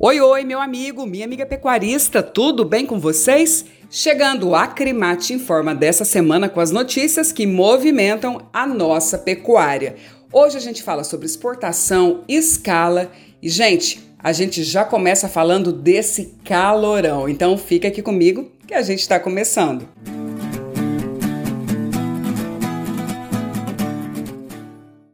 [0.00, 3.64] Oi, oi, meu amigo, minha amiga pecuarista, tudo bem com vocês?
[3.90, 9.96] Chegando a Acrimate Informa dessa semana com as notícias que movimentam a nossa pecuária.
[10.32, 13.10] Hoje a gente fala sobre exportação, escala
[13.42, 17.28] e, gente, a gente já começa falando desse calorão.
[17.28, 19.88] Então fica aqui comigo que a gente está começando.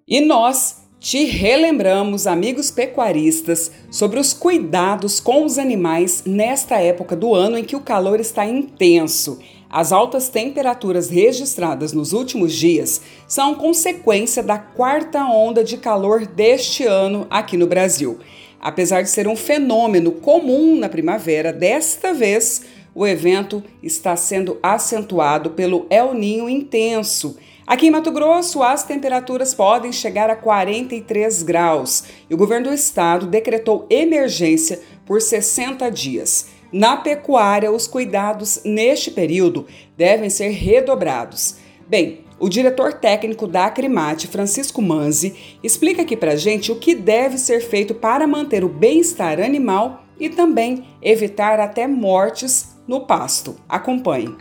[0.06, 7.34] E nós te relembramos, amigos pecuaristas, sobre os cuidados com os animais nesta época do
[7.34, 9.38] ano em que o calor está intenso.
[9.68, 16.84] As altas temperaturas registradas nos últimos dias são consequência da quarta onda de calor deste
[16.84, 18.18] ano aqui no Brasil.
[18.58, 22.62] Apesar de ser um fenômeno comum na primavera, desta vez
[22.94, 27.36] o evento está sendo acentuado pelo El Ninho intenso
[27.66, 32.74] Aqui em Mato Grosso, as temperaturas podem chegar a 43 graus e o governo do
[32.74, 36.48] estado decretou emergência por 60 dias.
[36.70, 39.66] Na pecuária, os cuidados neste período
[39.96, 41.56] devem ser redobrados.
[41.88, 47.38] Bem, o diretor técnico da Acrimate, Francisco Manzi, explica aqui para gente o que deve
[47.38, 53.56] ser feito para manter o bem-estar animal e também evitar até mortes no pasto.
[53.66, 54.36] Acompanhe.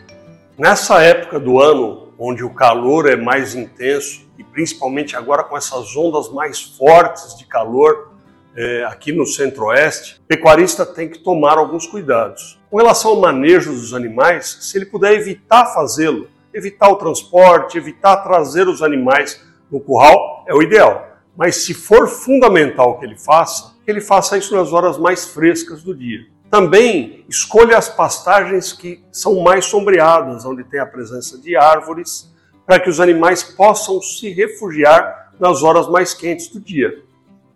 [0.57, 5.95] Nessa época do ano, onde o calor é mais intenso e principalmente agora com essas
[5.95, 8.13] ondas mais fortes de calor
[8.55, 12.59] é, aqui no centro-oeste, o pecuarista tem que tomar alguns cuidados.
[12.69, 18.17] Com relação ao manejo dos animais, se ele puder evitar fazê-lo, evitar o transporte, evitar
[18.17, 21.07] trazer os animais no curral, é o ideal.
[21.35, 25.81] Mas se for fundamental que ele faça, que ele faça isso nas horas mais frescas
[25.81, 26.27] do dia.
[26.53, 32.31] Também escolha as pastagens que são mais sombreadas, onde tem a presença de árvores,
[32.63, 37.01] para que os animais possam se refugiar nas horas mais quentes do dia.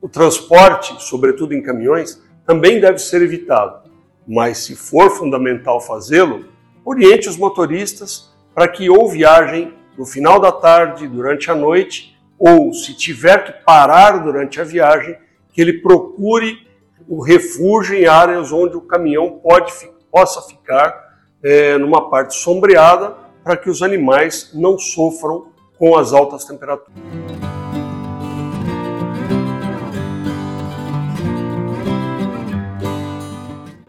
[0.02, 3.88] O transporte, sobretudo em caminhões, também deve ser evitado,
[4.28, 6.46] mas se for fundamental fazê-lo,
[6.84, 12.74] oriente os motoristas para que ou viajem no final da tarde, durante a noite, ou
[12.74, 15.16] se tiver que parar durante a viagem,
[15.54, 16.67] que ele procure
[17.08, 19.72] o refúgio em áreas onde o caminhão pode,
[20.12, 21.08] possa ficar
[21.42, 25.48] é, numa parte sombreada para que os animais não sofram
[25.80, 26.98] com as altas temperaturas.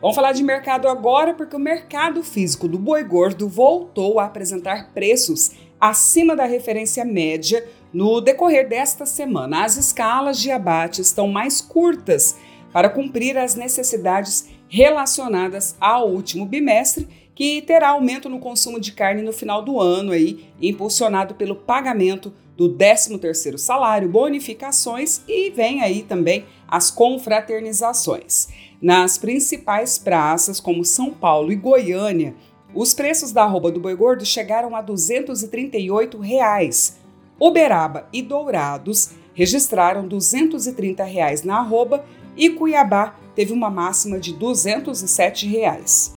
[0.00, 4.92] Vamos falar de mercado agora, porque o mercado físico do boi gordo voltou a apresentar
[4.94, 5.50] preços
[5.80, 9.64] acima da referência média no decorrer desta semana.
[9.64, 12.36] As escalas de abate estão mais curtas
[12.72, 19.22] para cumprir as necessidades relacionadas ao último bimestre, que terá aumento no consumo de carne
[19.22, 26.02] no final do ano, aí, impulsionado pelo pagamento do 13º salário, bonificações e vem aí
[26.02, 28.48] também as confraternizações.
[28.82, 32.34] Nas principais praças, como São Paulo e Goiânia,
[32.74, 36.98] os preços da arroba do boi gordo chegaram a 238 reais.
[37.40, 42.04] Uberaba e Dourados registraram 230 reais na arroba
[42.38, 46.12] e Cuiabá teve uma máxima de 207 reais.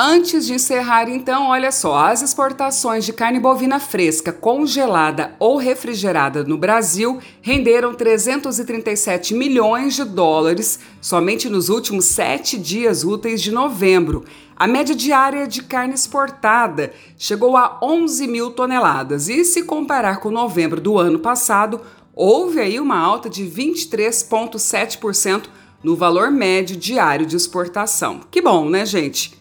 [0.00, 6.44] Antes de encerrar, então, olha só: as exportações de carne bovina fresca, congelada ou refrigerada
[6.44, 14.24] no Brasil renderam 337 milhões de dólares somente nos últimos sete dias úteis de novembro.
[14.56, 20.30] A média diária de carne exportada chegou a 11 mil toneladas e, se comparar com
[20.30, 21.80] novembro do ano passado,
[22.14, 25.46] houve aí uma alta de 23,7%
[25.82, 28.20] no valor médio diário de exportação.
[28.30, 29.36] Que bom, né, gente?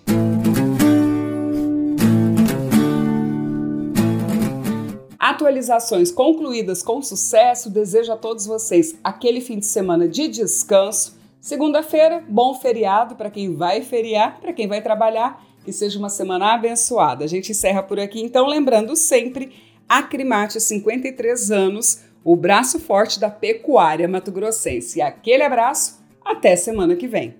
[5.37, 7.69] Atualizações concluídas com sucesso.
[7.69, 11.15] Desejo a todos vocês aquele fim de semana de descanso.
[11.39, 16.55] Segunda-feira, bom feriado para quem vai feriar, para quem vai trabalhar, que seja uma semana
[16.55, 17.23] abençoada.
[17.23, 19.53] A gente encerra por aqui, então, lembrando sempre,
[19.87, 24.99] Acrimate 53 anos, o braço forte da pecuária mato-grossense.
[25.03, 27.35] Aquele abraço, até semana que vem.